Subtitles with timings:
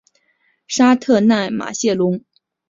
[0.67, 2.23] 沙特奈马谢龙。